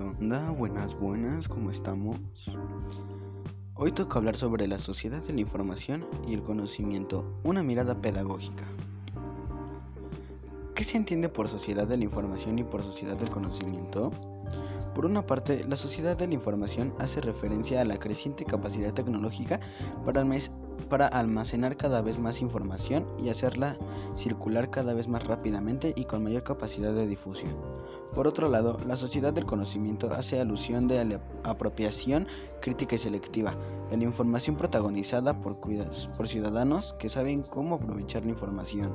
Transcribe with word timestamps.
onda? 0.00 0.50
Buenas, 0.52 0.96
buenas, 0.96 1.48
¿cómo 1.48 1.72
estamos? 1.72 2.20
Hoy 3.74 3.90
toca 3.90 4.18
hablar 4.18 4.36
sobre 4.36 4.68
la 4.68 4.78
sociedad 4.78 5.20
de 5.24 5.32
la 5.32 5.40
información 5.40 6.06
y 6.28 6.34
el 6.34 6.42
conocimiento, 6.42 7.24
una 7.42 7.64
mirada 7.64 8.00
pedagógica. 8.00 8.64
¿Qué 10.76 10.84
se 10.84 10.98
entiende 10.98 11.28
por 11.28 11.48
sociedad 11.48 11.88
de 11.88 11.96
la 11.96 12.04
información 12.04 12.60
y 12.60 12.64
por 12.64 12.84
sociedad 12.84 13.16
del 13.16 13.30
conocimiento? 13.30 14.12
Por 14.94 15.06
una 15.06 15.24
parte, 15.24 15.64
la 15.68 15.76
sociedad 15.76 16.16
de 16.16 16.26
la 16.26 16.34
información 16.34 16.92
hace 16.98 17.20
referencia 17.20 17.80
a 17.80 17.84
la 17.84 17.98
creciente 17.98 18.44
capacidad 18.44 18.92
tecnológica 18.92 19.60
para, 20.04 21.06
almacenar 21.06 21.76
cada 21.76 22.02
vez 22.02 22.18
más 22.18 22.40
información 22.40 23.06
y 23.18 23.28
hacerla 23.28 23.78
circular 24.16 24.70
cada 24.70 24.92
vez 24.92 25.06
más 25.06 25.24
rápidamente 25.26 25.92
y 25.94 26.04
con 26.06 26.24
mayor 26.24 26.42
capacidad 26.42 26.92
de 26.92 27.06
difusión. 27.06 27.56
Por 28.14 28.26
otro 28.26 28.48
lado, 28.48 28.78
la 28.84 28.96
sociedad 28.96 29.32
del 29.32 29.46
conocimiento 29.46 30.12
hace 30.12 30.40
alusión 30.40 30.88
de 30.88 31.04
la 31.04 31.20
apropiación 31.44 32.26
crítica 32.60 32.96
y 32.96 32.98
selectiva 32.98 33.54
de 33.90 33.96
la 33.96 34.04
información 34.04 34.56
protagonizada 34.56 35.40
por 35.40 36.26
ciudadanos 36.26 36.94
que 36.98 37.08
saben 37.08 37.42
cómo 37.42 37.76
aprovechar 37.76 38.24
la 38.24 38.30
información. 38.30 38.92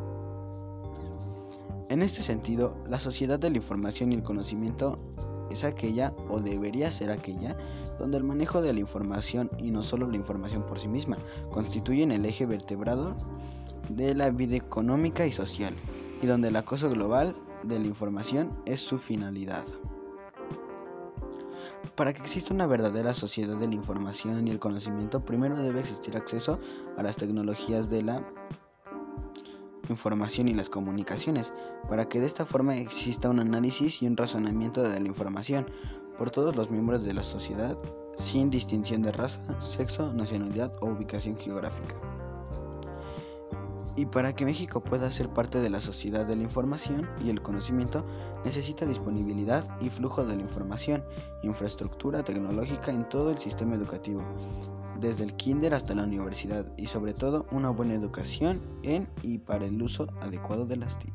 En 1.88 2.02
este 2.02 2.22
sentido, 2.22 2.76
la 2.88 3.00
sociedad 3.00 3.40
de 3.40 3.52
la 3.52 3.58
información 3.58 4.12
y 4.12 4.16
el 4.16 4.24
conocimiento 4.24 5.00
es 5.50 5.64
aquella 5.64 6.14
o 6.30 6.40
debería 6.40 6.92
ser 6.92 7.12
aquella 7.12 7.58
donde 8.00 8.18
el 8.18 8.24
manejo 8.24 8.62
de 8.62 8.74
la 8.74 8.80
información 8.80 9.50
y 9.58 9.72
no 9.72 9.84
solo 9.84 10.08
la 10.08 10.18
información 10.18 10.66
por 10.66 10.80
sí 10.80 10.88
misma 10.88 11.18
constituyen 11.52 12.12
el 12.12 12.26
eje 12.26 12.46
vertebrado 12.46 13.16
de 13.90 14.16
la 14.16 14.30
vida 14.30 14.56
económica 14.56 15.26
y 15.26 15.32
social 15.32 15.76
y 16.22 16.28
donde 16.28 16.48
el 16.48 16.56
acoso 16.56 16.90
global 16.90 17.36
de 17.64 17.80
la 17.80 17.88
información 17.88 18.58
es 18.66 18.80
su 18.80 18.98
finalidad. 18.98 19.66
Para 21.96 22.14
que 22.14 22.22
exista 22.22 22.54
una 22.54 22.68
verdadera 22.68 23.14
sociedad 23.14 23.56
de 23.56 23.68
la 23.68 23.76
información 23.76 24.48
y 24.48 24.52
el 24.52 24.60
conocimiento, 24.60 25.24
primero 25.24 25.56
debe 25.56 25.80
existir 25.80 26.18
acceso 26.18 26.60
a 26.98 27.04
las 27.04 27.16
tecnologías 27.16 27.90
de 27.90 28.04
la 28.04 28.24
información 29.90 30.48
y 30.48 30.54
las 30.54 30.70
comunicaciones, 30.70 31.54
para 31.90 32.08
que 32.08 32.20
de 32.20 32.26
esta 32.26 32.46
forma 32.46 32.78
exista 32.78 33.30
un 33.30 33.40
análisis 33.40 34.02
y 34.02 34.08
un 34.08 34.18
razonamiento 34.18 34.82
de 34.84 35.00
la 35.00 35.08
información 35.08 35.66
por 36.18 36.32
todos 36.32 36.56
los 36.56 36.70
miembros 36.72 37.04
de 37.04 37.14
la 37.14 37.24
sociedad, 37.24 37.78
sin 38.18 38.50
distinción 38.50 39.02
de 39.02 39.12
raza, 39.12 39.42
sexo, 39.62 40.14
nacionalidad 40.14 40.74
o 40.82 40.88
ubicación 40.88 41.36
geográfica. 41.36 41.96
Y 43.98 44.06
para 44.06 44.36
que 44.36 44.46
México 44.46 44.84
pueda 44.84 45.10
ser 45.10 45.30
parte 45.30 45.60
de 45.62 45.70
la 45.70 45.80
sociedad 45.80 46.26
de 46.26 46.36
la 46.36 46.44
información 46.44 47.10
y 47.24 47.30
el 47.30 47.42
conocimiento, 47.42 48.04
necesita 48.44 48.86
disponibilidad 48.86 49.66
y 49.80 49.90
flujo 49.90 50.26
de 50.26 50.36
la 50.36 50.42
información, 50.42 51.04
infraestructura 51.44 52.24
tecnológica 52.24 52.92
en 52.92 53.08
todo 53.08 53.32
el 53.32 53.38
sistema 53.38 53.76
educativo, 53.76 54.22
desde 55.00 55.24
el 55.24 55.34
kinder 55.36 55.74
hasta 55.74 55.96
la 55.96 56.04
universidad, 56.04 56.72
y 56.78 56.88
sobre 56.88 57.14
todo 57.14 57.46
una 57.52 57.70
buena 57.70 57.94
educación 57.94 58.62
en 58.84 59.08
y 59.22 59.38
para 59.38 59.66
el 59.66 59.82
uso 59.82 60.08
adecuado 60.22 60.66
de 60.66 60.78
las 60.78 61.00
TIC. 61.00 61.14